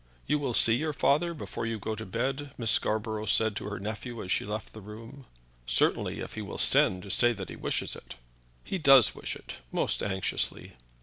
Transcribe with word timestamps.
"You 0.25 0.39
will 0.39 0.55
see 0.55 0.77
your 0.77 0.93
father 0.93 1.31
before 1.35 1.67
you 1.67 1.77
go 1.77 1.93
to 1.93 2.07
bed?" 2.07 2.53
Miss 2.57 2.71
Scarborough 2.71 3.27
said 3.27 3.55
to 3.57 3.65
her 3.65 3.79
nephew 3.79 4.23
as 4.23 4.31
she 4.31 4.45
left 4.45 4.73
the 4.73 4.81
room. 4.81 5.27
"Certainly, 5.67 6.21
if 6.21 6.33
he 6.33 6.41
will 6.41 6.57
send 6.57 7.03
to 7.03 7.11
say 7.11 7.33
that 7.33 7.49
he 7.49 7.55
wishes 7.55 7.95
it." 7.95 8.15
"He 8.63 8.79
does 8.79 9.13
wish 9.13 9.35
it, 9.35 9.57
most 9.71 10.01
anxiously." 10.01 10.73